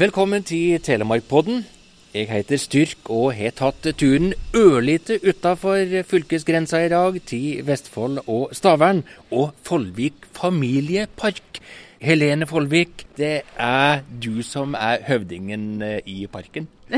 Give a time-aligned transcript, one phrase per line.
[0.00, 1.66] Velkommen til Telemarkpodden.
[2.14, 8.54] Jeg heter Styrk og har tatt turen ørlite utafor fylkesgrensa i dag, til Vestfold og
[8.56, 11.60] Stavern og Follvik familiepark.
[12.00, 16.70] Helene Follvik, det er du som er høvdingen eh, i parken?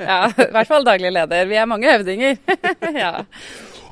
[0.00, 1.44] ja, i hvert fall daglig leder.
[1.44, 2.40] Vi er mange høvdinger.
[3.04, 3.18] ja.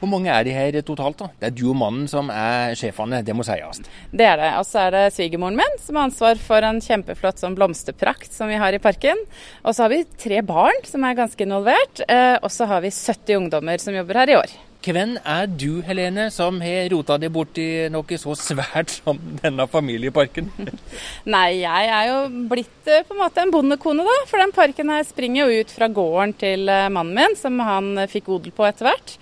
[0.01, 1.19] Hvor mange er de her totalt?
[1.21, 1.29] da?
[1.37, 3.83] Det er du og mannen som er sjefene, det må sies.
[4.09, 4.51] Det er det.
[4.57, 8.49] Og så er det svigermoren min som har ansvar for en kjempeflott sånn blomsterprakt som
[8.49, 9.21] vi har i parken.
[9.61, 12.01] Og så har vi tre barn som er ganske involvert.
[12.09, 14.57] Eh, og så har vi 70 ungdommer som jobber her i år.
[14.81, 19.67] Hvem er du, Helene, som har rota deg bort i noe så svært som denne
[19.69, 20.49] familieparken?
[21.35, 24.17] Nei, jeg er jo blitt eh, på en måte en bondekone, da.
[24.31, 28.07] For den parken her springer jo ut fra gården til eh, mannen min, som han
[28.09, 29.19] fikk odel på etter hvert.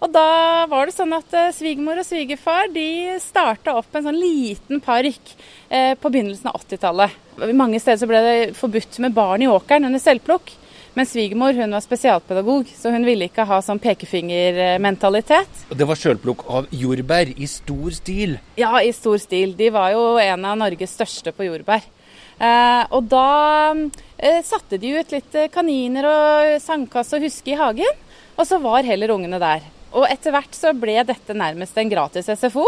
[0.00, 4.16] Og da var det sånn at eh, svigermor og svigerfar de starta opp en sånn
[4.16, 5.34] liten park
[5.68, 7.18] eh, på begynnelsen av 80-tallet.
[7.56, 10.54] Mange steder så ble det forbudt med barn i åkeren under selvplukk.
[10.96, 15.66] Men svigermor hun var spesialpedagog, så hun ville ikke ha sånn pekefingermentalitet.
[15.70, 18.38] Og Det var sjølplukk av jordbær i stor stil?
[18.58, 19.52] Ja, i stor stil.
[19.58, 21.84] De var jo en av Norges største på jordbær.
[22.40, 23.28] Eh, og da
[24.16, 28.00] eh, satte de ut litt kaniner og sandkasse og huske i hagen,
[28.34, 29.68] og så var heller ungene der.
[29.92, 32.66] Og etter hvert så ble dette nærmest en gratis SFO.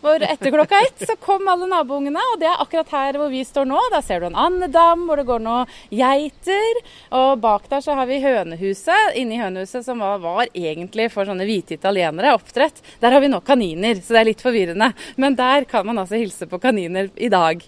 [0.00, 3.42] Hvor etter klokka ett så kom alle naboungene, og det er akkurat her hvor vi
[3.44, 3.80] står nå.
[3.92, 6.80] Da ser du en andedam hvor det går noen geiter.
[7.18, 9.12] Og bak der så har vi hønehuset.
[9.20, 12.80] Inni hønehuset som var, var egentlig for sånne hvite italienere, oppdrett.
[13.04, 14.92] Der har vi nå kaniner, så det er litt forvirrende.
[15.20, 17.60] Men der kan man altså hilse på kaniner i dag.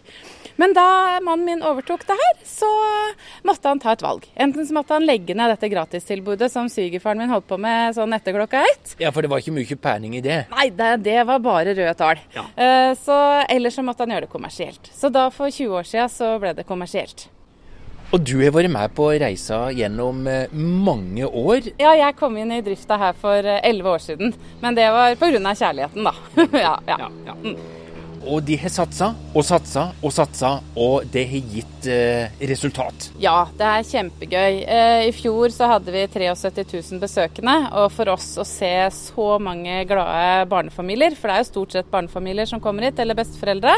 [0.63, 2.69] Men da mannen min overtok det her, så
[3.43, 4.29] måtte han ta et valg.
[4.39, 8.15] Enten så måtte han legge ned dette gratistilbudet som svigerfaren min holdt på med sånn
[8.15, 8.95] etter klokka ett.
[9.03, 10.45] Ja, for det var ikke mye perning i det?
[10.55, 12.23] Nei, det, det var bare røde tall.
[12.37, 12.47] Ja.
[12.55, 13.19] Uh, så,
[13.51, 14.93] eller så måtte han gjøre det kommersielt.
[14.95, 17.27] Så da for 20 år siden så ble det kommersielt.
[18.13, 21.73] Og du har vært med på reisa gjennom eh, mange år?
[21.81, 24.35] Ja, jeg kom inn i drifta her for eh, elleve år siden.
[24.61, 25.55] Men det var pga.
[25.57, 26.13] kjærligheten, da.
[26.69, 26.99] ja, ja.
[27.09, 27.55] ja, ja.
[28.29, 33.09] Og de har satsa og satsa og satsa, og det har gitt eh, resultat.
[33.23, 34.61] Ja, det er kjempegøy.
[34.63, 36.63] Eh, I fjor så hadde vi 73
[36.93, 37.57] 000 besøkende.
[37.81, 41.91] Og for oss å se så mange glade barnefamilier, for det er jo stort sett
[41.93, 43.75] barnefamilier som kommer hit, eller besteforeldre.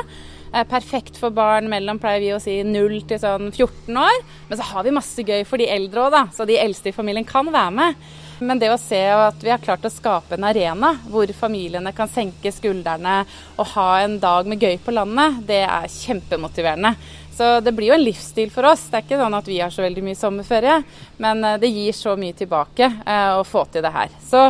[0.54, 4.20] er perfekt for barn mellom pleier vi å si 0 til sånn 14 år.
[4.50, 6.26] Men så har vi masse gøy for de eldre òg, da.
[6.34, 8.04] Så de eldste i familien kan være med.
[8.38, 12.10] Men det å se at vi har klart å skape en arena hvor familiene kan
[12.10, 13.20] senke skuldrene
[13.54, 16.94] og ha en dag med gøy på landet, det er kjempemotiverende.
[17.34, 18.86] Så det blir jo en livsstil for oss.
[18.90, 20.78] Det er ikke sånn at vi har så veldig mye sommerferie,
[21.22, 24.14] men eh, det gir så mye tilbake eh, å få til det her.
[24.22, 24.46] Så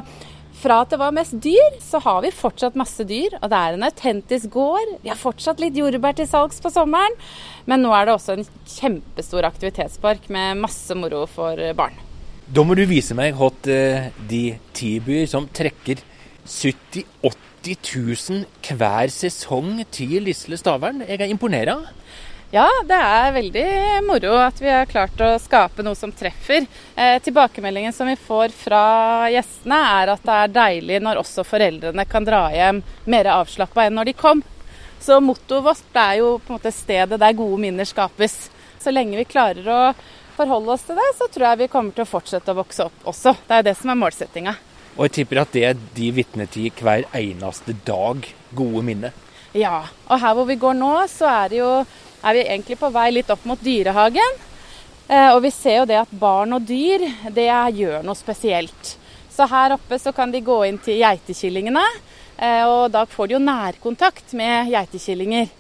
[0.65, 3.37] fra at det var mest dyr, så har vi fortsatt masse dyr.
[3.41, 4.97] Og det er en autentisk gård.
[5.03, 7.17] Vi har fortsatt litt jordbær til salgs på sommeren.
[7.69, 11.97] Men nå er det også en kjempestor aktivitetspark med masse moro for barn.
[12.45, 14.45] Da må du vise meg hva eh, de
[14.77, 16.03] tilbyr som trekker
[16.45, 17.07] 70
[17.65, 21.01] 000-80 000 hver sesong til Lisle Stavern.
[21.09, 21.89] Jeg er imponert.
[22.53, 23.65] Ja, det er veldig
[24.07, 26.67] moro at vi har klart å skape noe som treffer.
[26.95, 32.05] Eh, tilbakemeldingen som vi får fra gjestene, er at det er deilig når også foreldrene
[32.07, 34.45] kan dra hjem mer avslappa enn når de kom.
[35.01, 38.37] Så mottoet vårt er jo på en måte stedet der gode minner skapes.
[38.79, 39.81] Så lenge vi klarer å
[40.37, 43.11] forholde oss til det, så tror jeg vi kommer til å fortsette å vokse opp
[43.11, 43.35] også.
[43.49, 44.55] Det er det som er målsettinga.
[44.95, 49.15] Og jeg tipper at det er de vitner til hver eneste dag gode minner.
[49.55, 51.71] Ja, og her hvor vi går nå, så er, jo,
[52.23, 54.39] er vi egentlig på vei litt opp mot dyrehagen.
[55.07, 58.95] Eh, og vi ser jo det at barn og dyr, det gjør noe spesielt.
[59.35, 61.83] Så her oppe så kan de gå inn til geitekillingene,
[62.39, 65.51] eh, og da får de jo nærkontakt med geitekillinger.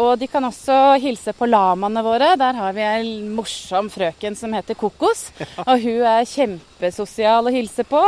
[0.00, 2.32] Og de kan også hilse på lamaene våre.
[2.40, 5.26] Der har vi en morsom frøken som heter Kokos.
[5.66, 8.00] Og hun er kjempesosial å hilse på.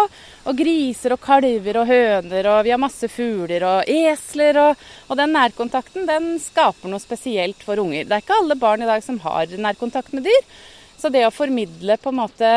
[0.48, 4.60] Og griser og kalver og høner, og vi har masse fugler og esler.
[4.62, 8.08] Og, og den nærkontakten den skaper noe spesielt for unger.
[8.08, 10.54] Det er ikke alle barn i dag som har nærkontakt med dyr.
[10.96, 12.52] Så det å formidle på en måte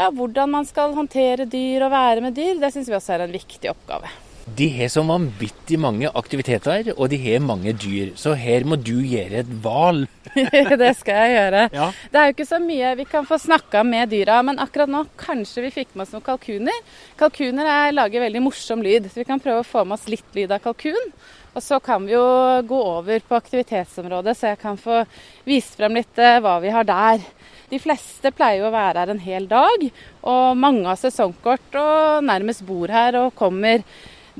[0.00, 3.24] ja, hvordan man skal håndtere dyr og være med dyr, det syns vi også er
[3.26, 4.10] en viktig oppgave.
[4.44, 8.14] De har så vanvittig mange aktiviteter, og de har mange dyr.
[8.18, 10.08] Så her må du gjøre et valg.
[10.82, 11.64] det skal jeg gjøre.
[11.76, 11.88] Ja.
[12.10, 15.04] Det er jo ikke så mye vi kan få snakka med dyra, men akkurat nå
[15.20, 16.80] kanskje vi fikk med oss noen kalkuner.
[17.20, 20.38] Kalkuner er, lager veldig morsom lyd, så vi kan prøve å få med oss litt
[20.38, 21.12] lyd av kalkun.
[21.50, 22.24] Og så kan vi jo
[22.66, 25.02] gå over på aktivitetsområdet, så jeg kan få
[25.48, 27.24] vise frem litt eh, hva vi har der.
[27.70, 29.84] De fleste pleier jo å være her en hel dag,
[30.26, 33.84] og mange har sesongkort og nærmest bor her og kommer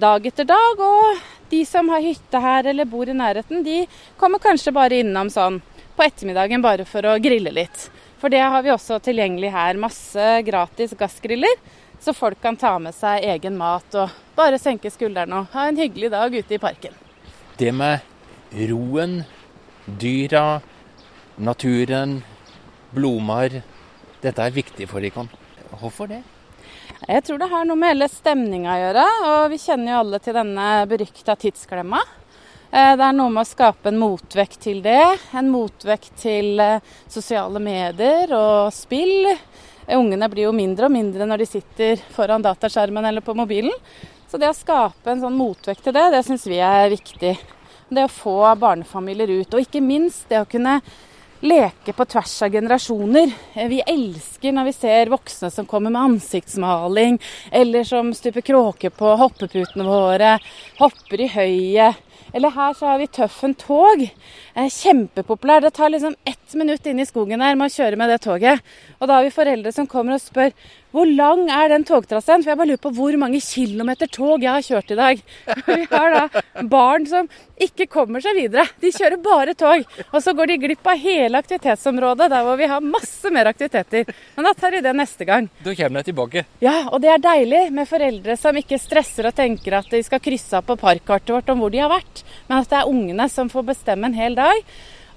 [0.01, 0.81] dag etter dag.
[0.81, 3.85] Og de som har hytte her eller bor i nærheten, de
[4.21, 5.61] kommer kanskje bare innom sånn
[5.97, 7.89] på ettermiddagen bare for å grille litt.
[8.21, 9.81] For det har vi også tilgjengelig her.
[9.81, 11.61] Masse gratis gassgriller.
[12.01, 15.77] Så folk kan ta med seg egen mat og bare senke skuldrene og ha en
[15.77, 16.95] hyggelig dag ute i parken.
[17.61, 18.01] Det med
[18.71, 19.19] roen,
[20.01, 20.63] dyra,
[21.37, 22.23] naturen,
[22.97, 23.61] blomster.
[24.21, 25.29] Dette er viktig for dere.
[25.81, 26.23] Hvorfor det?
[27.09, 29.05] Jeg tror det har noe med hele stemninga å gjøre.
[29.27, 32.01] Og vi kjenner jo alle til denne berykta tidsklemma.
[32.71, 35.03] Eh, det er noe med å skape en motvekt til det.
[35.33, 39.33] En motvekt til eh, sosiale medier og spill.
[39.97, 43.75] Ungene blir jo mindre og mindre når de sitter foran dataskjermen eller på mobilen.
[44.31, 47.33] Så det å skape en sånn motvekt til det, det syns vi er viktig.
[47.91, 49.57] Det å få barnefamilier ut.
[49.57, 50.83] Og ikke minst det å kunne
[51.41, 53.33] leke på tvers av generasjoner.
[53.55, 57.19] Eh, vi elsker når vi ser voksne som kommer med ansiktsmaling,
[57.51, 60.37] eller som stuper kråke på hoppeputene våre,
[60.79, 62.07] hopper i høyet.
[62.33, 64.05] Eller her så har vi Tøffen tog.
[64.55, 65.61] Eh, kjempepopulær.
[65.61, 68.61] Det tar liksom ett minutt inn i skogen her med å kjøre med det toget.
[69.01, 70.53] Og da har vi foreldre som kommer og spør
[70.91, 72.43] hvor lang er den togtraseen?
[72.43, 75.23] For jeg bare lurer på hvor mange kilometer tog jeg har kjørt i dag.
[75.69, 78.67] Vi har da barn som ikke kommer seg videre.
[78.83, 79.85] De kjører bare tog.
[80.11, 84.09] Og så går de glipp av hele aktivitetsområdet, der hvor vi har masse mer aktiviteter.
[84.37, 85.51] Men da tar de det neste gang.
[85.65, 86.45] Da kommer de tilbake.
[86.65, 90.23] Ja, og det er deilig med foreldre som ikke stresser og tenker at de skal
[90.25, 93.29] krysse av på parkkartet vårt om hvor de har vært, men at det er ungene
[93.31, 94.65] som får bestemme en hel dag.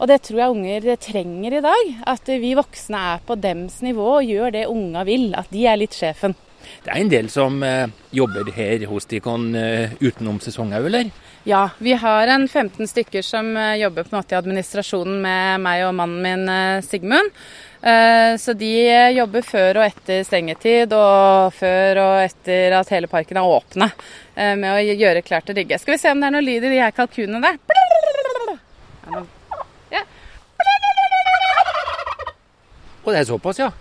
[0.03, 1.91] Og det tror jeg unger trenger i dag.
[2.11, 5.29] At vi voksne er på dems nivå og gjør det unga vil.
[5.39, 6.35] At de er litt sjefen.
[6.83, 11.11] Det er en del som eh, jobber her hos Dikon eh, utenom sesong òg, eller?
[11.47, 15.63] Ja, vi har en 15 stykker som eh, jobber på en måte i administrasjonen med
[15.63, 17.31] meg og mannen min eh, Sigmund.
[17.83, 18.71] Eh, så de
[19.15, 23.91] jobber før og etter stengetid, og før og etter at hele parken er åpne.
[24.35, 25.79] eh, Med å gjøre klart til rigge.
[25.83, 27.63] Skal vi se om det er noe lyd i de her kalkunene der.
[29.11, 29.23] Ja.
[33.03, 33.71] Og det er såpass, ja.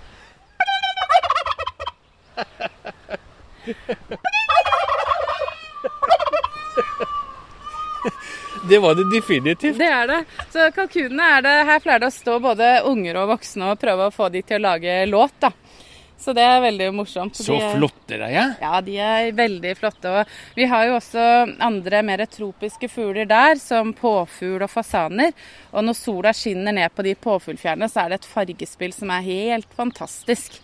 [8.69, 9.79] Det var det definitivt.
[9.79, 10.25] Det er det.
[10.53, 14.07] Så kalkunene er det Her pleier det å stå både unger og voksne og prøve
[14.09, 15.51] å få de til å lage låt, da.
[16.23, 17.35] Så det er veldig morsomt.
[17.35, 18.53] Så de, flotte de er.
[18.63, 20.13] Ja, de er veldig flotte.
[20.13, 21.25] Og vi har jo også
[21.67, 25.35] andre mer tropiske fugler der, som påfugl og fasaner.
[25.73, 29.27] Og når sola skinner ned på de påfuglfjærene, så er det et fargespill som er
[29.27, 30.61] helt fantastisk.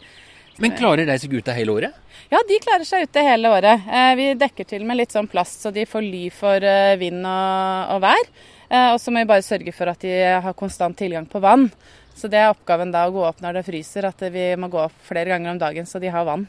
[0.58, 1.98] Men klarer de seg ute hele året?
[2.32, 3.86] Ja, de klarer seg ute hele året.
[3.86, 7.22] Eh, vi dekker til med litt sånn plast, så de får ly for eh, vind
[7.22, 8.30] og, og vær.
[8.68, 10.12] Eh, og så må vi bare sørge for at de
[10.42, 11.68] har konstant tilgang på vann.
[12.18, 14.80] Så det er oppgaven da å gå opp når det fryser, at vi må gå
[14.88, 16.48] opp flere ganger om dagen så de har vann.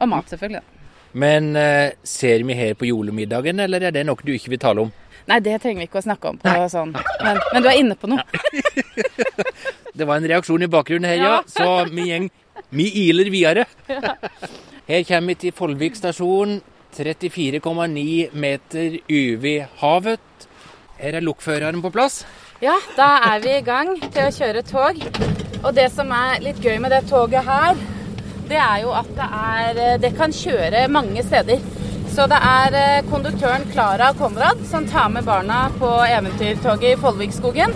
[0.00, 0.62] Og mat, selvfølgelig.
[0.62, 0.76] da.
[1.12, 4.86] Men eh, ser vi her på julemiddagen, eller er det noe du ikke vil tale
[4.86, 4.92] om?
[5.28, 6.94] Nei, det trenger vi ikke å snakke om på sånn.
[7.22, 8.22] Men, men du er inne på noe.
[9.90, 11.32] Det var en reaksjon i bakgrunnen her, ja.
[11.34, 11.40] Ja.
[11.50, 12.28] Så vi gjeng
[12.70, 13.64] Vi iler videre.
[14.90, 16.60] Her kommer vi til Follvik stasjon.
[16.94, 20.46] 34,9 meter over havet.
[21.00, 22.22] Her er lokføreren på plass.
[22.60, 24.98] Ja, da er vi i gang til å kjøre tog.
[25.62, 27.78] Og det som er litt gøy med det toget her,
[28.50, 31.62] det er jo at det er Det kan kjøre mange steder.
[32.10, 37.72] Så det er eh, konduktøren Klara Konrad som tar med barna på eventyrtoget i Follvikskogen.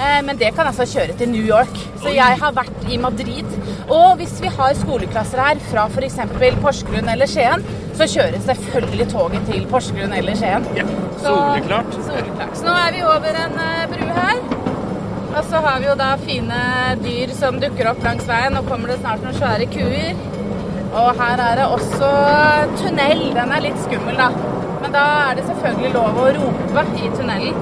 [0.00, 1.76] Eh, Men det kan altså kjøre til New York.
[2.02, 3.46] Så jeg har vært i Madrid.
[3.92, 6.16] Og hvis vi har skoleklasser her fra f.eks.
[6.64, 7.62] Porsgrunn eller Skien,
[7.94, 10.64] så kjører selvfølgelig toget til Porsgrunn eller Skien.
[10.80, 10.88] Ja,
[11.22, 11.92] soleklart.
[12.08, 12.56] soleklart.
[12.58, 13.60] Så nå er vi over en
[14.16, 14.40] her.
[15.34, 16.60] Og så har vi jo da fine
[17.02, 18.54] dyr som dukker opp langs veien.
[18.54, 20.14] Nå kommer det snart noen svære kuer.
[20.94, 22.10] Og her er det også
[22.78, 23.24] tunnel.
[23.34, 24.28] Den er litt skummel, da.
[24.82, 27.56] Men da er det selvfølgelig lov å rope i tunnelen.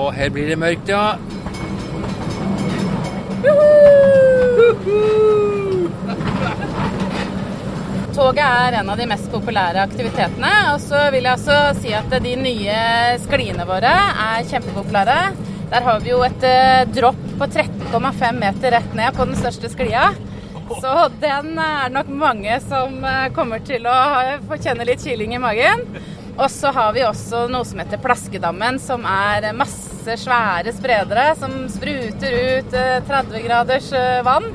[0.00, 1.04] Og her blir det mørkt, ja.
[8.14, 10.50] Toget er en av de mest populære aktivitetene.
[10.72, 12.78] Og så vil jeg også si at de nye
[13.22, 15.18] skliene våre er kjempepopulære.
[15.70, 19.70] Der har vi jo et eh, dropp på 13,5 meter rett ned på den største
[19.70, 20.08] sklia.
[20.80, 23.94] Så den er det nok mange som eh, kommer til å
[24.48, 25.86] få kjenne litt kiling i magen.
[26.34, 31.56] Og så har vi også noe som heter Plaskedammen, som er masse svære spredere som
[31.70, 34.50] spruter ut eh, 30 graders eh, vann.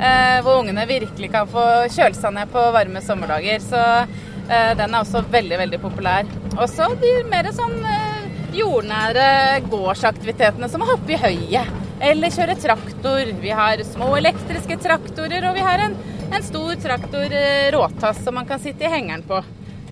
[0.00, 3.60] Eh, hvor ungene virkelig kan få kjøle seg ned på varme sommerdager.
[3.60, 6.30] Så eh, den er også veldig, veldig populær.
[6.56, 9.26] Og så de mer sånn eh, jordnære
[9.68, 11.76] gårdsaktivitetene som å hoppe i høyet.
[12.00, 13.34] Eller kjøre traktor.
[13.42, 15.98] Vi har små elektriske traktorer, og vi har en,
[16.32, 17.36] en stor traktor
[17.76, 19.42] råtass som man kan sitte i hengeren på.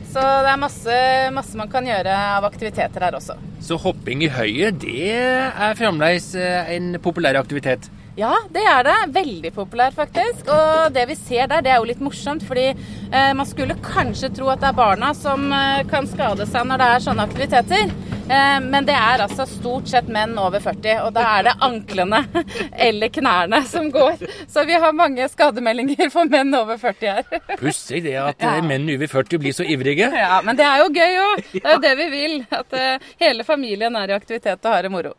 [0.08, 0.98] Så det er masse,
[1.36, 3.36] masse man kan gjøre av aktiviteter her også.
[3.60, 7.90] Så hopping i høyet, det er fremdeles en populær aktivitet?
[8.18, 8.96] Ja, det er det.
[9.14, 10.48] Veldig populær, faktisk.
[10.50, 12.42] Og det vi ser der, det er jo litt morsomt.
[12.42, 16.66] Fordi eh, man skulle kanskje tro at det er barna som eh, kan skade seg
[16.66, 17.92] når det er sånne aktiviteter.
[18.26, 22.24] Eh, men det er altså stort sett menn over 40, og da er det anklene
[22.88, 24.26] eller knærne som går.
[24.50, 27.40] Så vi har mange skademeldinger for menn over 40 her.
[27.62, 28.56] Pussig det at ja.
[28.66, 30.10] menn over 40 blir så ivrige.
[30.10, 31.46] Ja, men det er jo gøy òg.
[31.54, 32.36] Det er jo det vi vil.
[32.50, 32.78] At
[33.22, 35.14] hele familien er i aktivitet og har det moro.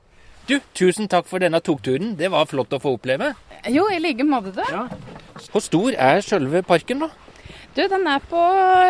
[0.50, 2.16] Du, tusen takk for denne togturen.
[2.18, 3.36] Det var flott å få oppleve.
[3.70, 4.64] Jo, i like måte, du.
[4.66, 4.88] Ja.
[5.54, 7.10] Hvor stor er selve parken, da?
[7.76, 8.42] Du, den er på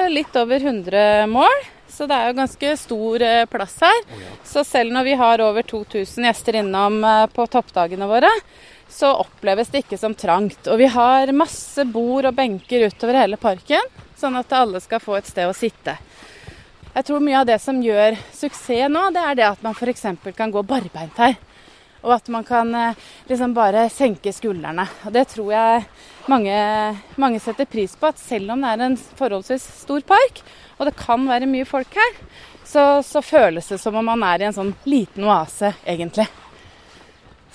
[0.08, 1.66] litt over 100 mål.
[1.92, 4.00] Så det er jo ganske stor eh, plass her.
[4.06, 4.38] Oh, ja.
[4.48, 8.32] Så selv når vi har over 2000 gjester innom eh, på toppdagene våre,
[8.88, 10.62] så oppleves det ikke som trangt.
[10.72, 15.20] Og vi har masse bord og benker utover hele parken, sånn at alle skal få
[15.20, 15.98] et sted å sitte.
[16.96, 20.08] Jeg tror mye av det som gjør suksess nå, det er det at man f.eks.
[20.40, 21.36] kan gå barbeint her.
[22.04, 24.86] Og at man kan eh, liksom bare senke skuldrene.
[25.06, 25.86] Og det tror jeg
[26.32, 26.60] mange,
[27.20, 28.12] mange, setter pris på.
[28.12, 30.44] At selv om det er en forholdsvis stor park,
[30.78, 32.20] og det kan være mye folk her,
[32.64, 36.28] så, så føles det som om man er i en sånn liten oase, egentlig.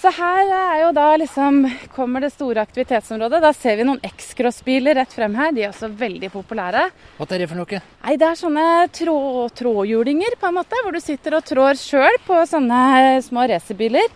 [0.04, 1.62] Så her er jo da liksom
[1.94, 3.38] kommer det store aktivitetsområdet.
[3.40, 5.52] Da ser vi noen X-cross-biler rett frem her.
[5.56, 6.82] De er også veldig populære.
[7.16, 7.78] Hva er det for noe?
[8.02, 10.82] Nei, Det er sånne tråd, trådhjulinger, på en måte.
[10.84, 14.12] Hvor du sitter og trår sjøl på sånne små racerbiler.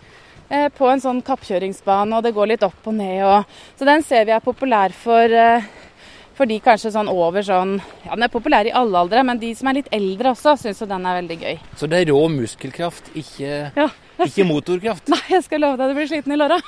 [0.49, 3.23] Eh, på en sånn kappkjøringsbane, og det går litt opp og ned.
[3.25, 5.65] Og, så den ser vi er populær for, eh,
[6.37, 9.55] for de kanskje sånn over sånn Ja, den er populær i alle aldre, men de
[9.55, 11.59] som er litt eldre også, syns jo den er veldig gøy.
[11.81, 13.89] Så det er rå muskelkraft, ikke, ja.
[14.27, 15.07] Ikke motorkraft?
[15.11, 16.59] Nei, jeg skal love deg du blir sliten i låra.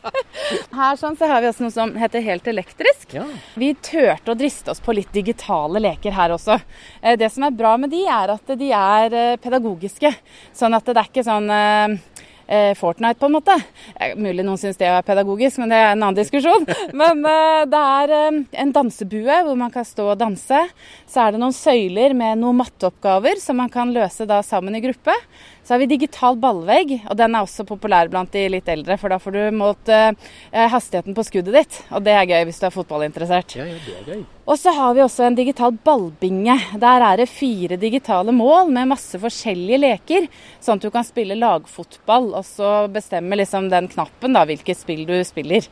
[0.78, 3.14] Her sånn så har vi også noe som heter helt elektrisk.
[3.16, 3.24] Ja.
[3.58, 6.58] Vi turte å driste oss på litt digitale leker her også.
[7.00, 10.12] Eh, det som er bra med de, er at de er pedagogiske.
[10.52, 13.54] Sånn at det er ikke sånn eh, Fortnite, på en måte.
[13.96, 16.66] Eh, mulig noen syns det er pedagogisk, men det er en annen diskusjon.
[17.00, 20.60] Men eh, det er eh, en dansebue hvor man kan stå og danse.
[21.08, 24.82] Så er det noen søyler med noen matteoppgaver som man kan løse da sammen i
[24.84, 25.16] gruppe.
[25.64, 28.98] Så har vi digital ballvegg, og den er også populær blant de litt eldre.
[29.00, 30.12] For da får du målt uh,
[30.52, 33.56] hastigheten på skuddet ditt, og det er gøy hvis du er fotballinteressert.
[33.56, 34.26] Ja, ja, det er gøy.
[34.44, 36.58] Og så har vi også en digital ballbinge.
[36.76, 40.28] Der er det fire digitale mål med masse forskjellige leker.
[40.60, 45.06] Sånn at du kan spille lagfotball, og så bestemme liksom den knappen da, hvilket spill
[45.08, 45.64] du spiller.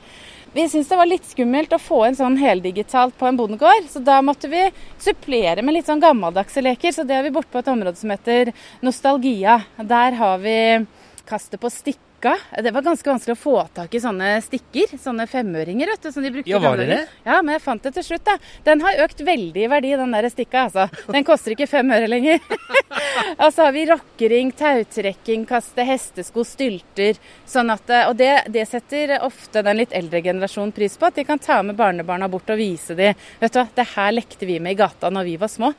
[0.52, 4.02] Vi syntes det var litt skummelt å få inn sånn heldigitalt på en bondegård, så
[4.04, 4.66] da måtte vi
[5.00, 6.92] supplere med litt sånn gammeldagse leker.
[6.92, 8.52] Så det er vi borte på et område som heter
[8.84, 9.62] Nostalgia.
[9.80, 10.56] Der har vi
[11.24, 12.62] Kastet på stikk stikka.
[12.62, 14.96] Det var ganske vanskelig å få tak i sånne stikker.
[14.98, 16.50] Sånne femøringer vet du, som de brukte.
[16.50, 17.06] Ja, var det det?
[17.24, 18.24] Ja, men jeg fant det til slutt.
[18.24, 18.38] da.
[18.64, 20.68] Den har økt veldig i verdi, den der stikka.
[20.68, 20.88] altså.
[21.12, 22.38] Den koster ikke fem øre lenger.
[23.42, 27.18] og så har vi rockering, tautrekking, kaste hestesko, stylter.
[27.46, 31.06] sånn at, Og det, det, setter ofte den litt eldre generasjonen pris på.
[31.06, 33.18] At de kan ta med barnebarna bort og vise dem.
[33.40, 35.72] Vet du hva, det her lekte vi med i gata når vi var små.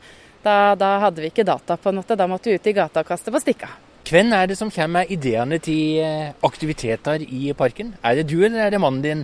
[0.43, 2.19] Da, da hadde vi ikke data, på en måte.
[2.19, 3.71] Da måtte vi ut i gata og kaste på stikka.
[4.03, 7.93] Hvem er det som kommer med ideene til eh, aktiviteter i parken?
[8.03, 9.24] Er det du, eller er det mannen din?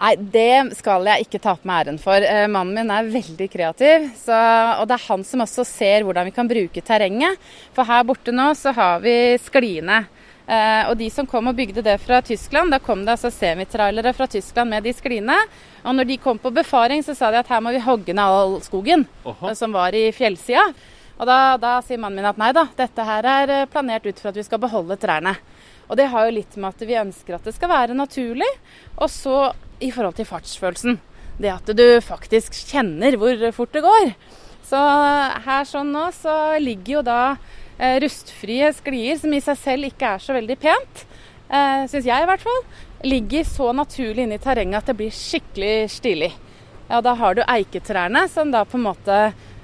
[0.00, 2.24] Nei, det skal jeg ikke ta på meg æren for.
[2.24, 4.06] Eh, mannen min er veldig kreativ.
[4.20, 4.36] Så,
[4.80, 7.40] og det er han som også ser hvordan vi kan bruke terrenget.
[7.76, 10.02] For her borte nå så har vi skliene.
[10.50, 14.14] Eh, og de som kom og bygde det fra Tyskland, da kom det altså semitrailere
[14.16, 15.36] fra Tyskland med de skliene.
[15.84, 18.24] Og når de kom på befaring, så sa de at her må vi hogge ned
[18.24, 19.52] all skogen Aha.
[19.56, 20.64] som var i fjellsida.
[21.20, 24.20] Og da, da sier mannen min at nei da, dette her er eh, planert ut
[24.20, 25.34] for at vi skal beholde trærne.
[25.90, 28.48] Og det har jo litt med at vi ønsker at det skal være naturlig.
[28.96, 29.50] Og så
[29.84, 31.00] i forhold til fartsfølelsen.
[31.40, 34.12] Det at du faktisk kjenner hvor fort det går.
[34.70, 34.80] Så
[35.44, 37.20] her sånn nå så ligger jo da
[37.76, 41.04] eh, rustfrie sklier, som i seg selv ikke er så veldig pent,
[41.48, 42.62] eh, syns jeg i hvert fall,
[43.04, 46.30] ligger så naturlig inne i terrenget at det blir skikkelig stilig.
[46.90, 49.18] Ja, da har du eiketrærne som da på en måte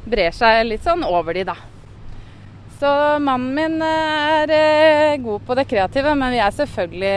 [0.06, 1.56] brer seg litt sånn over de, da.
[2.76, 2.88] Så
[3.24, 7.14] mannen min eh, er eh, god på det kreative, men vi er selvfølgelig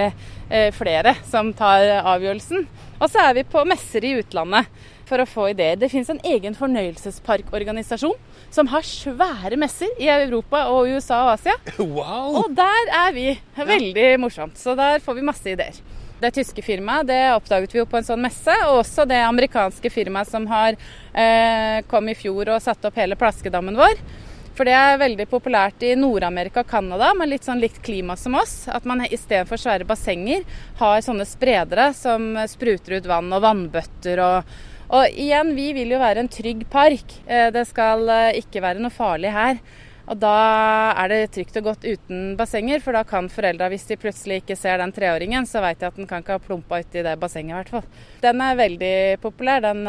[0.49, 2.63] eh, flere som tar avgjørelsen.
[2.99, 4.69] Og så er vi på messer i utlandet
[5.09, 5.75] for å få ideer.
[5.79, 8.15] Det fins en egen fornøyelsesparkorganisasjon
[8.53, 11.57] som har svære messer i Europa og USA og Asia.
[11.99, 12.43] Wow.
[12.43, 13.27] Og der er vi.
[13.57, 14.59] Veldig morsomt.
[14.59, 15.75] Så der får vi masse ideer.
[16.19, 19.91] Det tyske firmaet det oppdaget vi jo på en sånn messe, og også det amerikanske
[19.93, 20.75] firmaet som har
[21.13, 24.01] eh, kom i fjor og satte opp hele plaskedammen vår.
[24.59, 28.35] For det er veldig populært i Nord-Amerika og Canada, med litt sånn likt klima som
[28.35, 28.65] oss.
[28.67, 30.43] At man istedenfor svære bassenger
[30.81, 34.59] har sånne spredere som spruter ut vann og vannbøtter og,
[34.89, 37.11] Og igjen, vi vil jo være en trygg park.
[37.29, 39.59] Eh, det skal eh, ikke være noe farlig her.
[40.09, 40.35] Og da
[40.97, 44.57] er det trygt og godt uten bassenger, for da kan foreldra, hvis de plutselig ikke
[44.57, 47.53] ser den treåringen, så veit de at den kan ikke ha plumpa uti det bassenget,
[47.53, 47.85] i hvert fall.
[48.23, 49.85] Den er veldig populær, den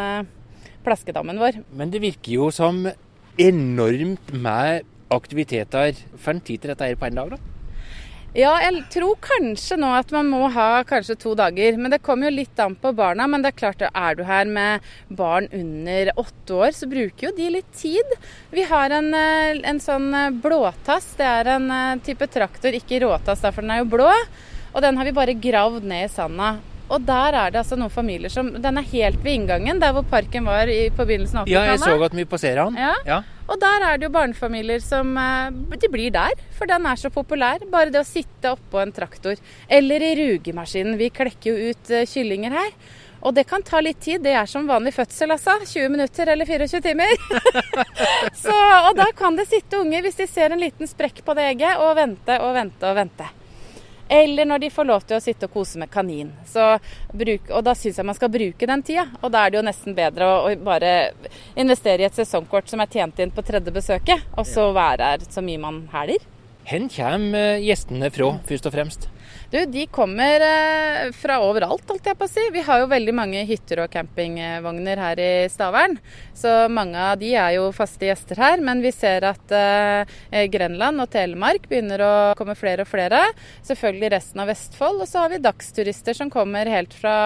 [0.84, 1.62] plaskedammen vår.
[1.72, 2.84] Men det virker jo som
[3.40, 5.96] enormt med aktiviteter.
[6.20, 7.49] En tid til dette er på en dag, da?
[8.36, 11.74] Ja, jeg tror kanskje nå at man må ha kanskje to dager.
[11.80, 13.26] Men det kommer jo litt an på barna.
[13.26, 17.34] Men det er klart, er du her med barn under åtte år, så bruker jo
[17.36, 18.16] de litt tid.
[18.54, 21.16] Vi har en, eh, en sånn eh, blåtass.
[21.18, 24.10] Det er en eh, type traktor, ikke råtass, for den er jo blå.
[24.70, 26.58] Og den har vi bare gravd ned i sanda.
[26.90, 30.06] Og der er det altså noen familier som Den er helt ved inngangen, der hvor
[30.10, 31.54] parken var i, på begynnelsen av 80-tallet.
[31.54, 32.78] Ja, jeg så at vi passerer den.
[32.78, 32.94] Ja.
[33.06, 33.20] ja.
[33.50, 37.10] Og der er det jo barnefamilier som eh, De blir der, for den er så
[37.10, 37.62] populær.
[37.70, 39.40] Bare det å sitte oppå en traktor.
[39.68, 40.98] Eller i rugemaskinen.
[41.00, 42.70] Vi klekker jo ut uh, kyllinger her.
[43.20, 44.22] Og det kan ta litt tid.
[44.24, 45.58] Det er som vanlig fødsel, altså.
[45.66, 47.12] 20 minutter eller 24 timer.
[48.44, 48.54] så,
[48.86, 51.82] og da kan det sitte unger, hvis de ser en liten sprekk på det egget,
[51.82, 53.28] og vente og vente og vente.
[54.10, 56.32] Eller når de får lov til å sitte og kose med kanin.
[57.14, 59.04] Bruk, og da syns jeg man skal bruke den tida.
[59.20, 61.12] Og da er det jo nesten bedre å, å, bare
[61.54, 65.30] investere i et sesongkort som er tjent inn på tredje besøket, og så være her
[65.30, 66.26] så mye man hæler.
[66.66, 69.06] Hvor kommer eh, gjestene fra, først og fremst?
[69.50, 72.42] Du, De kommer eh, fra overalt, holdt jeg på å si.
[72.54, 75.96] Vi har jo veldig mange hytter og campingvogner her i Stavern.
[76.38, 78.62] Så mange av de er jo faste gjester her.
[78.62, 83.24] Men vi ser at eh, Grenland og Telemark begynner å komme flere og flere.
[83.66, 85.02] Selvfølgelig resten av Vestfold.
[85.02, 87.16] Og så har vi dagsturister som kommer helt fra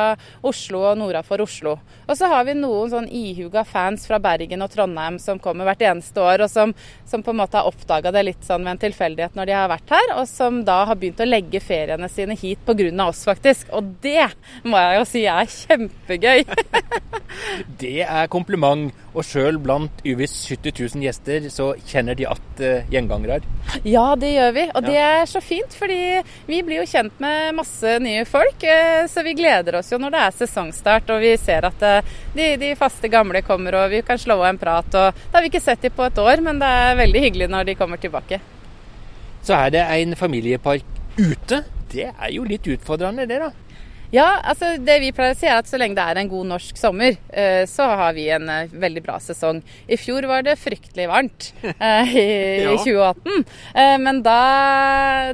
[0.40, 1.76] Oslo og nordafor Oslo.
[2.08, 5.84] Og så har vi noen sånn ihuga fans fra Bergen og Trondheim som kommer hvert
[5.90, 6.72] eneste år, og som,
[7.04, 9.70] som på en måte har oppdaga det litt sånn ved en tilfeldighet når de har
[9.76, 12.90] vært her, og som da har begynt å legge feriene sine hit pga.
[13.06, 13.70] oss, faktisk.
[13.72, 14.30] Og det
[14.64, 16.44] må jeg jo si er kjempegøy.
[17.82, 18.92] det er kompliment.
[19.14, 23.44] Og sjøl blant over 70 000 gjester, så kjenner de at uh, gjengangere.
[23.86, 24.64] Ja, det gjør vi.
[24.72, 24.88] Og ja.
[24.88, 26.00] det er så fint, fordi
[26.48, 28.58] vi blir jo kjent med masse nye folk.
[28.66, 32.16] Uh, så vi gleder oss jo når det er sesongstart og vi ser at uh,
[32.34, 34.90] de, de, faste gamle kommer og vi kan slå av en prat.
[34.90, 37.50] Og da har vi ikke sett dem på et år, men det er veldig hyggelig
[37.54, 38.42] når de kommer tilbake.
[39.44, 40.86] Så er det en familiepark
[41.20, 41.62] ute
[41.94, 43.52] det er jo litt utfordrende, det da.
[44.12, 46.46] Ja, altså det vi pleier å si er at så lenge det er en god
[46.52, 49.58] norsk sommer, eh, så har vi en eh, veldig bra sesong.
[49.90, 53.42] I fjor var det fryktelig varmt eh, i, 2018.
[54.04, 54.36] Men da,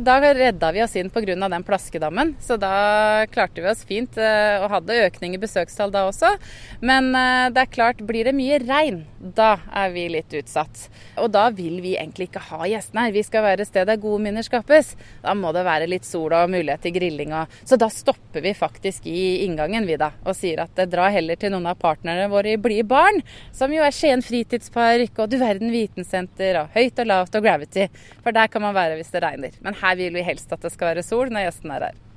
[0.00, 1.34] da redda vi oss inn pga.
[1.36, 2.34] den plaskedammen.
[2.40, 6.32] Så da klarte vi oss fint og hadde økning i besøkstall da også.
[6.80, 7.12] Men
[7.52, 10.86] det er klart, blir det mye regn, da er vi litt utsatt.
[11.20, 13.16] Og da vil vi egentlig ikke ha gjestene her.
[13.16, 14.94] Vi skal være et sted der gode minner skapes.
[15.24, 17.36] Da må det være litt sol og mulighet til grilling.
[17.64, 21.36] Så da stopper vi faktisk faktisk i inngangen, vi da, og sier at dra heller
[21.36, 23.20] til noen av partnerne våre i Blide barn,
[23.52, 27.88] som jo er Skien fritidspark og Du verden vitensenter og Høyt og lavt og Gravity.
[28.22, 29.58] For der kan man være hvis det regner.
[29.60, 32.09] Men her vil vi helst at det skal være sol når gjestene er her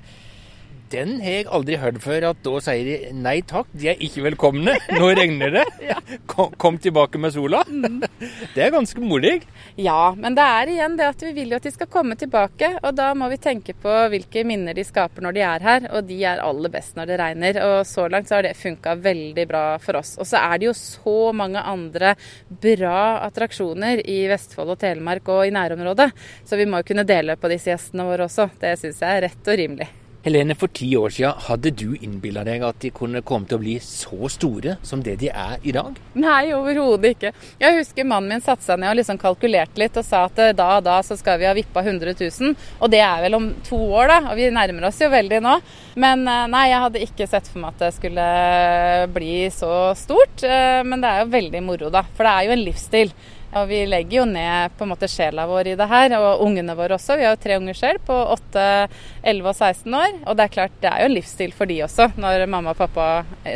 [0.92, 2.28] den har jeg aldri hørt før.
[2.30, 4.76] At da sier de nei takk, de er ikke velkomne.
[4.92, 5.64] Nå regner det.
[6.30, 7.62] Kom, kom tilbake med sola.
[7.68, 8.02] Mm.
[8.54, 9.38] Det er ganske modig.
[9.80, 12.70] Ja, men det er igjen det at vi vil jo at de skal komme tilbake.
[12.82, 15.88] Og da må vi tenke på hvilke minner de skaper når de er her.
[15.94, 17.58] Og de er aller best når det regner.
[17.66, 20.14] Og så langt så har det funka veldig bra for oss.
[20.20, 22.14] Og så er det jo så mange andre
[22.48, 26.10] bra attraksjoner i Vestfold og Telemark og i nærområdet.
[26.46, 28.50] Så vi må jo kunne dele på disse gjestene våre også.
[28.60, 29.90] Det syns jeg er rett og rimelig.
[30.24, 33.60] Helene, for ti år siden, hadde du innbilla deg at de kunne komme til å
[33.60, 35.98] bli så store som det de er i dag?
[36.16, 37.32] Nei, overhodet ikke.
[37.60, 40.54] Jeg husker mannen min satte seg ned og liksom kalkulerte litt og sa at eh,
[40.56, 42.56] da og da så skal vi ha vippa 100 000.
[42.80, 44.18] Og det er vel om to år, da.
[44.32, 45.58] Og vi nærmer oss jo veldig nå.
[46.00, 48.28] Men eh, nei, jeg hadde ikke sett for meg at det skulle
[49.12, 50.40] bli så stort.
[50.40, 52.06] Eh, men det er jo veldig moro, da.
[52.16, 53.16] For det er jo en livsstil.
[53.54, 56.74] Og vi legger jo ned på en måte sjela vår i det her, og ungene
[56.74, 57.18] våre også.
[57.20, 58.66] Vi har jo tre unger selv på 8,
[59.22, 60.20] 11 og 16 år.
[60.24, 62.82] Og det er klart, det er jo en livsstil for de også, når mamma og
[62.82, 63.08] pappa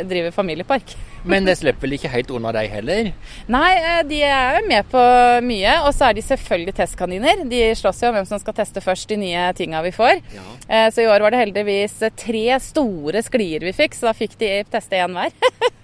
[0.07, 0.95] driver familiepark.
[1.23, 3.11] Men det slipper vel ikke helt unna deg heller?
[3.51, 5.03] Nei, eh, de er jo med på
[5.45, 5.75] mye.
[5.87, 7.43] Og så er de selvfølgelig testkaniner.
[7.49, 10.21] De slåss jo om hvem som skal teste først de nye tinga vi får.
[10.35, 10.45] Ja.
[10.67, 14.37] Eh, så i år var det heldigvis tre store sklier vi fikk, så da fikk
[14.39, 15.35] de teste én hver.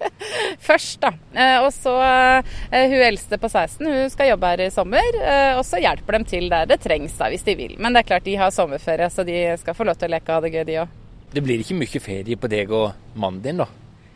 [0.68, 1.14] først, da.
[1.36, 5.22] Eh, og så hun eldste på 16, hun skal jobbe her i sommer.
[5.56, 7.76] Og så hjelper dem til der det trengs, da, hvis de vil.
[7.80, 10.32] Men det er klart de har sommerferie, så de skal få lov til å leke
[10.32, 11.02] og ha det gøy, de òg.
[11.36, 13.68] Det blir ikke mye ferie på deg og mannen din, da?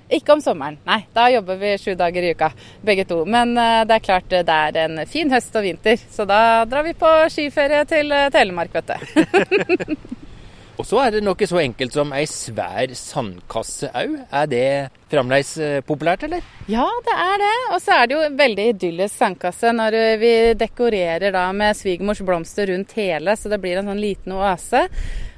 [0.09, 1.03] Ikke om sommeren, nei.
[1.13, 2.49] Da jobber vi sju dager i uka,
[2.85, 3.21] begge to.
[3.29, 6.87] Men uh, det er klart det er en fin høst og vinter, så da drar
[6.87, 9.93] vi på skiferie til uh, Telemark, vet du.
[10.79, 14.13] Og så er det noe så enkelt som ei svær sandkasse òg.
[14.31, 14.67] Er det
[15.11, 16.45] fremdeles eh, populært, eller?
[16.71, 17.55] Ja, det er det.
[17.73, 22.71] Og så er det jo veldig idyllisk sandkasse når vi dekorerer da med svigermors blomster
[22.71, 24.85] rundt hele, så det blir en sånn liten oase.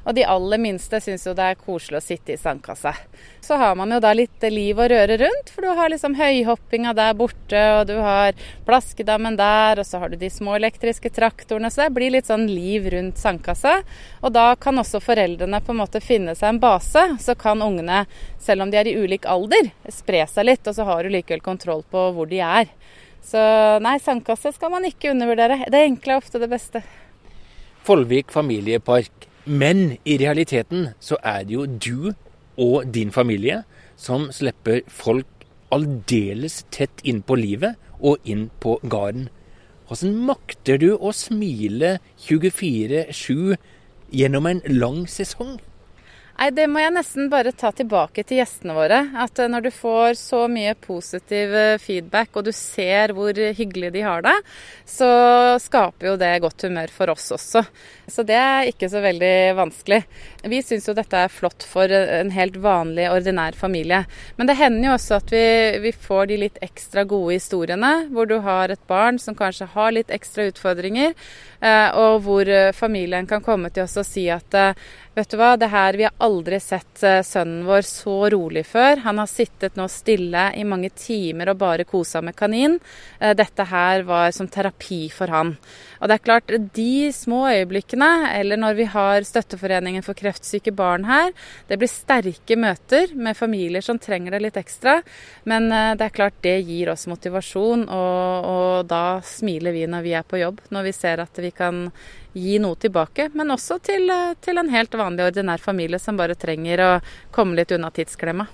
[0.02, 2.94] Og de aller minste syns jo det er koselig å sitte i sandkassa.
[3.42, 6.94] Så har man jo da litt liv og røre rundt, for du har liksom høyhoppinga
[6.98, 8.34] der borte, og du har
[8.66, 11.70] plaskedammen der, og så har du de små elektriske traktorene.
[11.70, 13.78] Så det blir litt sånn liv rundt sandkassa.
[14.22, 17.06] Og da kan også foreldrene på en måte finne seg en base.
[17.22, 18.06] Så kan ungene,
[18.42, 21.46] selv om de er i ulik alder, spre seg litt, og så har du likevel
[21.46, 22.74] kontroll på hvor de er.
[23.22, 23.42] Så
[23.86, 25.68] nei, sandkasse skal man ikke undervurdere.
[25.70, 26.82] Det enkle er ofte det beste.
[27.86, 32.13] Follvik familiepark men i realiteten så er det jo du
[32.62, 33.63] og din familie
[33.97, 35.27] som slipper folk
[35.71, 39.30] aldeles tett inn på livet og inn på gården.
[39.88, 43.58] Hvordan makter du å smile 24-7
[44.12, 45.58] gjennom en lang sesong?
[46.41, 48.97] Nei, Det må jeg nesten bare ta tilbake til gjestene våre.
[49.21, 53.91] At eh, når du får så mye positiv eh, feedback, og du ser hvor hyggelig
[53.93, 54.34] de har det,
[54.89, 55.10] så
[55.62, 57.62] skaper jo det godt humør for oss også.
[58.10, 60.01] Så det er ikke så veldig vanskelig.
[60.49, 64.01] Vi syns jo dette er flott for en helt vanlig, ordinær familie.
[64.41, 65.45] Men det hender jo også at vi,
[65.86, 69.93] vi får de litt ekstra gode historiene, hvor du har et barn som kanskje har
[69.93, 71.13] litt ekstra utfordringer,
[71.62, 74.56] og hvor familien kan komme til oss og si at
[75.12, 79.02] Vet du hva, det her Vi har aldri sett eh, sønnen vår så rolig før.
[79.04, 82.78] Han har sittet nå stille i mange timer og bare kosa med kanin.
[83.19, 85.58] Eh, dette her var som terapi for han.
[86.00, 91.04] Og det er klart, de små øyeblikkene, eller når vi har Støtteforeningen for kreftsyke barn
[91.06, 91.36] her,
[91.67, 95.02] det blir sterke møter med familier som trenger det litt ekstra.
[95.43, 100.08] Men eh, det er klart det gir oss motivasjon, og, og da smiler vi når
[100.08, 100.63] vi er på jobb.
[100.71, 101.90] Når vi ser at vi kan
[102.34, 106.36] gi noe tilbake, men også til, eh, til en helt vanlig, ordinær familie som bare
[106.36, 106.92] trenger å
[107.32, 108.48] komme litt unna tidsklemma.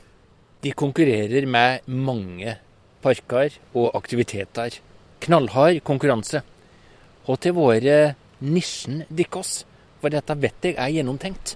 [0.61, 2.57] De konkurrerer med mange
[3.01, 4.79] parker og aktiviteter.
[5.21, 6.41] Knallhard konkurranse
[7.27, 9.63] og til våre nisjen deres.
[10.01, 11.55] For dette vet jeg er gjennomtenkt.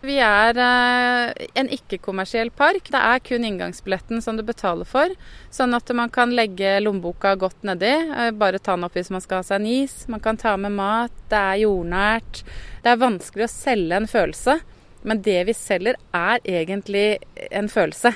[0.00, 2.88] Vi er eh, en ikke-kommersiell park.
[2.88, 5.12] Det er kun inngangsbilletten som du betaler for.
[5.52, 7.92] Sånn at man kan legge lommeboka godt nedi.
[7.92, 10.06] Eh, bare ta den opp hvis man skal ha seg en is.
[10.08, 11.12] Man kan ta med mat.
[11.28, 12.42] Det er jordnært.
[12.80, 14.56] Det er vanskelig å selge en følelse.
[15.04, 17.06] Men det vi selger er egentlig
[17.50, 18.14] en følelse.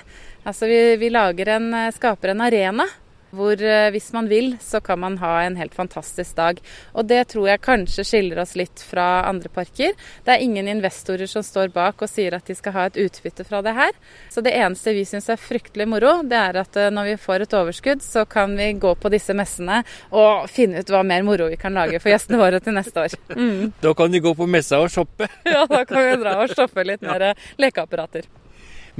[0.48, 2.88] Altså vi, vi en, eh, skaper en arena
[3.36, 6.60] hvor eh, hvis man vil, så kan man ha en helt fantastisk dag.
[6.94, 9.94] Og det tror jeg kanskje skiller oss litt fra andre parker.
[10.24, 13.46] Det er ingen investorer som står bak og sier at de skal ha et utbytte
[13.48, 13.92] fra det her.
[14.32, 17.46] Så det eneste vi syns er fryktelig moro, det er at eh, når vi får
[17.46, 19.82] et overskudd, så kan vi gå på disse messene
[20.14, 23.18] og finne ut hva mer moro vi kan lage for gjestene våre til neste år.
[23.34, 23.72] Mm.
[23.82, 25.26] Da kan de gå på messa og shoppe?
[25.54, 28.28] ja, da kan vi dra og shoppe litt mer eh, lekeapparater.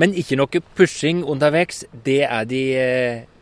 [0.00, 1.84] Men ikke noe pushing underveis.
[2.04, 2.62] Det er de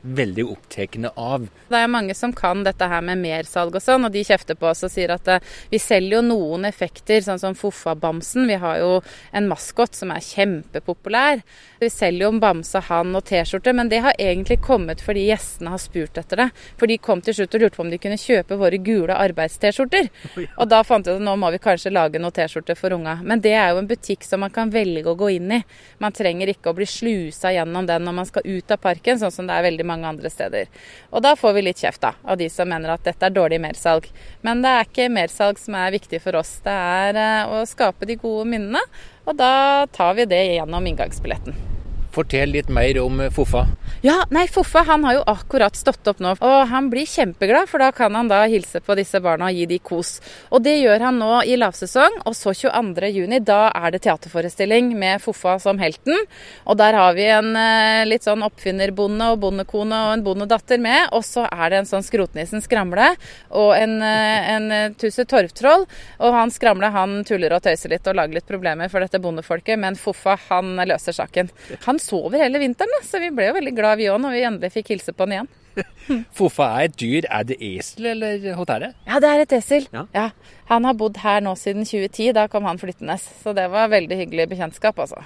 [0.02, 1.46] veldig opptatt av.
[1.68, 4.68] Det er mange som kan dette her med mersalg og sånn, og de kjefter på
[4.70, 8.46] oss og sier at uh, vi selger jo noen effekter, sånn som Foffa-bamsen.
[8.48, 8.92] Vi har jo
[9.32, 11.42] en maskot som er kjempepopulær.
[11.82, 15.74] Vi selger jo en bamse, han og T-skjorte, men det har egentlig kommet fordi gjestene
[15.74, 16.48] har spurt etter det.
[16.80, 20.10] For de kom til slutt og lurte på om de kunne kjøpe våre gule arbeids-T-skjorter.
[20.56, 23.18] Og da fant vi ut at nå må vi kanskje lage noen T-skjorter for unga.
[23.22, 25.62] Men det er jo en butikk som man kan velge å gå inn i.
[26.02, 29.34] Man trenger ikke å bli slusa gjennom den når man skal ut av parken, sånn
[29.34, 30.70] som det er veldig mange mange andre steder.
[31.12, 33.61] Og da får vi litt kjeft da, av de som mener at dette er dårlig
[33.62, 34.09] mersalg.
[34.42, 38.09] Men det er ikke mersalg som er viktig for oss, det er eh, å skape
[38.09, 38.83] de gode minnene.
[39.28, 41.71] Og da tar vi det gjennom inngangsbilletten.
[42.12, 43.64] Fortell litt mer om Foffa.
[44.05, 47.81] Ja, nei, Foffa han har jo akkurat stått opp nå, og han blir kjempeglad, for
[47.81, 50.16] da kan han da hilse på disse barna og gi de kos.
[50.53, 55.22] Og det gjør han nå i lavsesong, og så 22.6, da er det teaterforestilling med
[55.25, 56.27] Foffa som helten.
[56.66, 61.09] Og der har vi en eh, litt sånn oppfinnerbonde og bondekone og en bondedatter med,
[61.16, 63.12] og så er det en sånn Skrotnissen Skramle
[63.55, 65.87] og en, eh, en Tusse Torvtroll.
[66.20, 69.81] Og han Skramle han tuller og tøyser litt og lager litt problemer for dette bondefolket,
[69.81, 71.48] men Foffa han løser saken.
[71.87, 74.72] Han sover hele vinteren, så vi ble jo veldig glad vi òg når vi endelig
[74.76, 75.52] fikk hilse på han igjen.
[76.38, 77.28] Foffa er et dyr.
[77.30, 78.90] Er det esel, eller hva er det?
[79.08, 79.86] Ja, det er et esel.
[79.94, 80.06] Ja.
[80.14, 80.26] ja.
[80.70, 82.34] Han har bodd her nå siden 2010.
[82.36, 83.16] Da kom han flyttende.
[83.20, 85.22] Så det var veldig hyggelig bekjentskap, altså.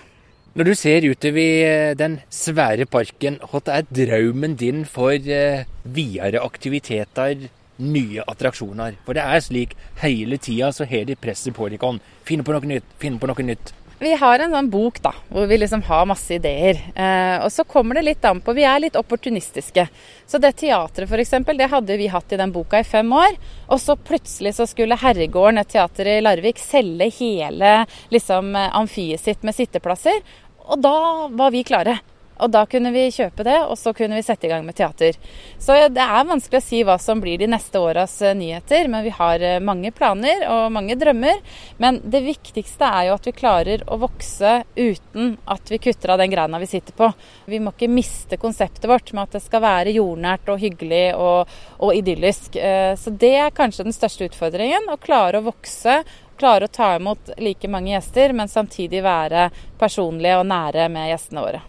[0.56, 6.40] Når du ser utover eh, den svære parken, hva er drømmen din for uh, videre
[6.40, 8.96] aktiviteter, nye attraksjoner?
[9.04, 11.90] For det er slik hele tida så har de presset på dere.
[12.24, 13.74] Finne på noe nytt, finne på noe nytt.
[13.98, 16.82] Vi har en sånn bok da, hvor vi liksom har masse ideer.
[16.92, 19.86] Eh, og så kommer det litt an på Vi er litt opportunistiske.
[20.28, 23.38] Så det teatret f.eks., det hadde vi hatt i den boka i fem år.
[23.72, 27.78] Og så plutselig så skulle Herregården, et teater i Larvik, selge hele
[28.12, 30.20] liksom, amfiet sitt med sitteplasser.
[30.66, 30.98] Og da
[31.32, 31.96] var vi klare.
[32.42, 35.16] Og da kunne vi kjøpe det, og så kunne vi sette i gang med teater.
[35.62, 39.04] Så det er vanskelig å si hva som blir de neste åras eh, nyheter, men
[39.06, 41.40] vi har eh, mange planer og mange drømmer.
[41.82, 46.20] Men det viktigste er jo at vi klarer å vokse uten at vi kutter av
[46.20, 47.10] den greina vi sitter på.
[47.48, 51.56] Vi må ikke miste konseptet vårt med at det skal være jordnært og hyggelig og,
[51.80, 52.60] og idyllisk.
[52.60, 54.90] Eh, så det er kanskje den største utfordringen.
[54.92, 56.02] Å klare å vokse
[56.36, 59.48] klare å ta imot like mange gjester, men samtidig være
[59.80, 61.62] personlige og nære med gjestene våre.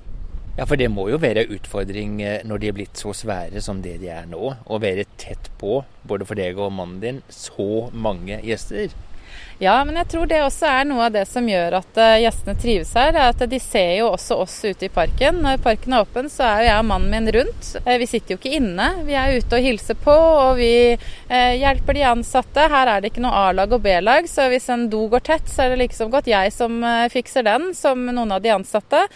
[0.57, 3.61] Ja, for det må jo være en utfordring eh, når de er blitt så svære
[3.61, 4.55] som det de er nå.
[4.57, 8.95] Å være tett på, både for deg og mannen din, så mange gjester.
[9.59, 12.53] Ja, men jeg tror det også er noe av det som gjør at uh, gjestene
[12.61, 13.15] trives her.
[13.15, 15.39] er at De ser jo også oss ute i parken.
[15.41, 17.71] Når parken er åpen, så er jo jeg og mannen min rundt.
[17.81, 18.85] Uh, vi sitter jo ikke inne.
[19.07, 22.69] Vi er ute og hilser på, og vi uh, hjelper de ansatte.
[22.69, 25.65] Her er det ikke noe A-lag og B-lag, så hvis en do går tett, så
[25.65, 26.77] er det liksom godt jeg som
[27.09, 29.07] fikser den, som noen av de ansatte.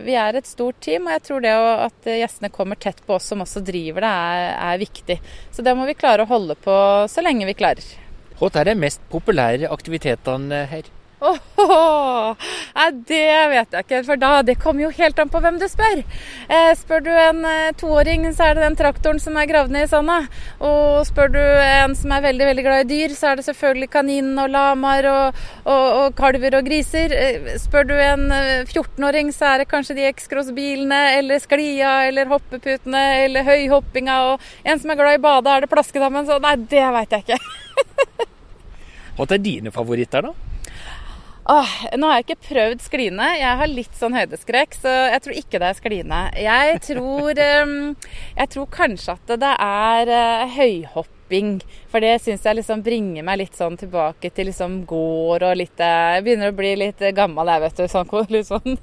[0.00, 3.28] Vi er et stort team, og jeg tror det at gjestene kommer tett på oss
[3.28, 5.20] som også driver det, er, er viktig.
[5.52, 6.76] Så det må vi klare å holde på
[7.10, 7.98] så lenge vi klarer.
[8.40, 10.86] Hva er de mest populære aktivitetene her?
[11.20, 12.44] Oh, oh, oh.
[12.72, 15.66] Nei, det vet jeg ikke, for da, det kommer jo helt an på hvem du
[15.68, 16.00] spør.
[16.48, 19.84] Eh, spør du en eh, toåring, så er det den traktoren som er gravd ned
[19.84, 20.16] i sanda.
[20.64, 23.90] Og spør du en som er veldig veldig glad i dyr, så er det selvfølgelig
[23.92, 27.12] kaninen og lamaer og, og, og, kalver og griser.
[27.12, 28.26] Eh, spør du en
[28.64, 34.20] 14-åring, eh, så er det kanskje de X-Cross-bilene eller sklia eller hoppeputene eller høyhoppinga.
[34.32, 36.24] Og en som er glad i bade, er det plaskedammen.
[36.32, 37.42] Så nei, det veit jeg ikke.
[39.20, 40.32] Hva er dine favoritter, da?
[41.50, 43.26] Åh, nå har jeg ikke prøvd skline.
[43.36, 46.20] Jeg har litt sånn høydeskrekk, så jeg tror ikke det er skline.
[46.40, 47.74] Jeg tror, um,
[48.40, 50.54] jeg tror kanskje at det er uh,
[51.30, 51.62] høyhopping.
[51.90, 55.78] For det syns jeg liksom bringer meg litt sånn tilbake til liksom gård og litt
[55.80, 57.88] uh, Jeg begynner å bli litt gammel, jeg, vet du.
[57.88, 58.78] Sånn, litt sånn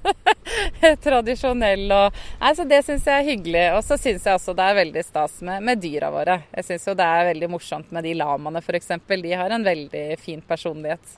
[1.03, 3.65] tradisjonell og Nei, så det syns jeg er hyggelig.
[3.77, 6.41] Og så syns jeg også det er veldig stas med, med dyra våre.
[6.55, 8.93] Jeg syns jo det er veldig morsomt med de lamaene, f.eks.
[9.07, 11.17] De har en veldig fin personlighet.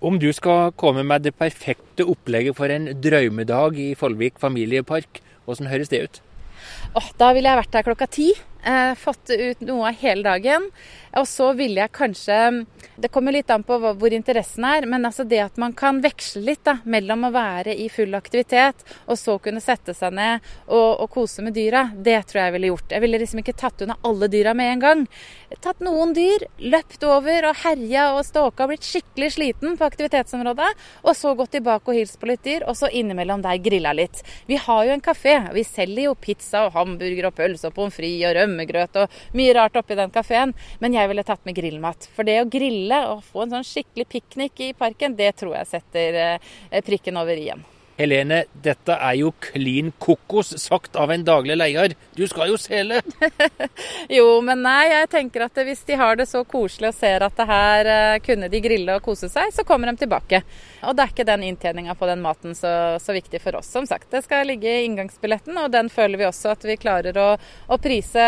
[0.00, 5.68] Om du skal komme med det perfekte opplegget for en drømmedag i Follvik familiepark, hvordan
[5.68, 6.22] høres det ut?
[6.96, 8.30] Oh, da ville jeg vært der klokka ti.
[8.64, 10.66] Eh, fått ut noe av hele dagen.
[11.16, 12.66] Og så ville jeg kanskje
[13.00, 16.42] Det kommer litt an på hvor interessen er, men altså det at man kan veksle
[16.44, 21.00] litt da, mellom å være i full aktivitet og så kunne sette seg ned og,
[21.00, 22.92] og kose med dyra, det tror jeg ville gjort.
[22.92, 25.06] Jeg ville liksom ikke tatt unna alle dyra med en gang.
[25.64, 30.68] Tatt noen dyr, løpt over og herja og og blitt skikkelig sliten på aktivitetsområdet,
[31.00, 34.20] og så gått tilbake og hilst på litt dyr, og så innimellom der grilla litt.
[34.46, 37.96] Vi har jo en kafé, vi selger jo pizza og hamburger og pølse og pommes
[37.96, 40.54] frites og rømmegrøt og mye rart oppi den kafeen.
[40.80, 42.08] Men jeg ville tatt med grillmat.
[42.14, 45.70] For det å grille og få en sånn skikkelig piknik i parken, det tror jeg
[45.76, 47.64] setter eh, prikken over i-en.
[48.00, 51.92] Helene, dette er jo klin kokos sagt av en daglig leder.
[52.16, 53.02] Du skal jo sele!
[54.16, 57.36] jo, men nei, jeg tenker at hvis de har det så koselig og ser at
[57.36, 60.40] det her uh, kunne de grille og kose seg, så kommer de tilbake.
[60.86, 63.86] Og da er ikke den inntjeninga på den maten så, så, viktig for oss, som
[63.86, 64.08] sagt.
[64.12, 67.28] Det skal ligge i inngangsbilletten, og den føler vi også at vi klarer å,
[67.68, 68.24] å prise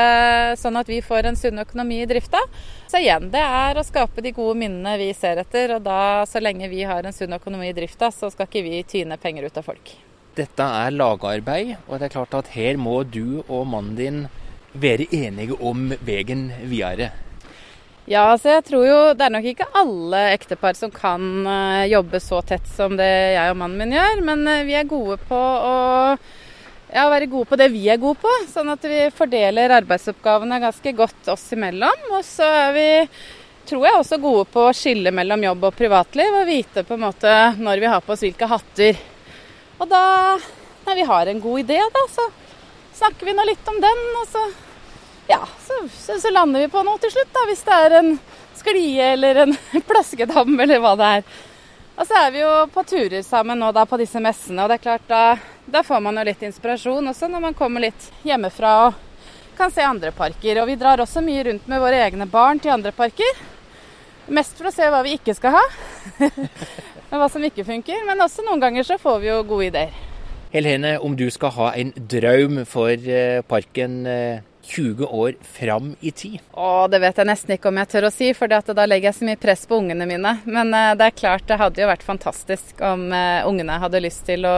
[0.61, 2.43] sånn at vi får en sunn økonomi i drifta.
[2.91, 6.43] Så igjen, det er å skape de gode minnene vi ser etter, og da, så
[6.43, 9.61] lenge vi har en sunn økonomi i drifta, så skal ikke vi tyne penger ut
[9.63, 9.97] av folk.
[10.37, 14.23] Dette er lagarbeid, og det er klart at her må du og mannen din
[14.73, 17.11] være enige om veien videre.
[18.11, 22.19] Ja, altså jeg tror jo det er nok ikke alle ektepar som kan uh, jobbe
[22.23, 25.39] så tett som det jeg og mannen min gjør, men uh, vi er gode på
[25.39, 25.77] å
[26.93, 30.97] ja, være gode på det vi er gode på, sånn at vi fordeler arbeidsoppgavene ganske
[30.99, 32.11] godt oss imellom.
[32.19, 32.89] Og så er vi
[33.71, 37.07] tror jeg også gode på å skille mellom jobb og privatliv og vite på en
[37.07, 38.99] måte når vi har på oss hvilke hatter
[39.83, 40.39] og da,
[40.87, 42.29] når vi har en god idé, da, så
[43.01, 44.03] snakker vi nå litt om den.
[44.21, 44.43] Og så,
[45.29, 48.13] ja, så, så, så, lander vi på noe til slutt, da, hvis det er en
[48.59, 49.57] sklie eller en
[49.89, 51.31] plaskedam eller hva det er.
[51.93, 54.81] Og så er vi jo på turer sammen nå da på disse messene, og det
[54.81, 55.23] er klart da,
[55.69, 59.01] da får man jo litt inspirasjon også når man kommer litt hjemmefra og
[59.57, 60.63] kan se andre parker.
[60.63, 63.43] Og vi drar også mye rundt med våre egne barn til andre parker.
[64.33, 65.63] Mest for å se hva vi ikke skal ha.
[67.11, 68.07] og hva som ikke funker.
[68.09, 70.01] Men også noen ganger så får vi jo gode ideer.
[70.53, 76.11] Helene, om du skal ha en drøm for eh, parken, eh, 20 år fram i
[76.11, 76.39] tid?
[76.53, 79.19] Å, det vet jeg nesten ikke om jeg tør å si, for da legger jeg
[79.19, 80.37] så mye press på ungene mine.
[80.47, 84.25] Men uh, det er klart det hadde jo vært fantastisk om uh, ungene hadde lyst
[84.29, 84.55] til å,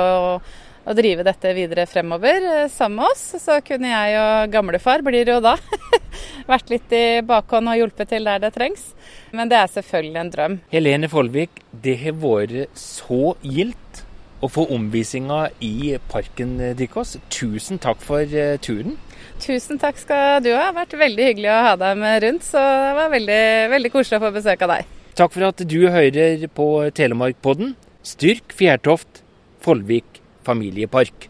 [0.84, 3.24] å drive dette videre fremover uh, sammen med oss.
[3.42, 5.56] Så kunne jeg og gamlefar, blir det jo da,
[6.52, 8.90] vært litt i bakhånd og hjulpet til der det trengs.
[9.34, 10.58] Men det er selvfølgelig en drøm.
[10.74, 14.04] Helene Folvik, det har vært så gildt
[14.44, 17.16] å få omvisinga i parken deres.
[17.32, 18.28] Tusen takk for
[18.60, 18.98] turen.
[19.42, 20.60] Tusen takk skal du ha.
[20.60, 23.42] Det har vært veldig hyggelig å ha deg med rundt, så det var veldig,
[23.74, 24.94] veldig koselig å få besøk av deg.
[25.18, 27.74] Takk for at du hører på Telemarkpodden.
[28.04, 29.22] Styrk Fjærtoft,
[29.64, 31.28] Follvik familiepark.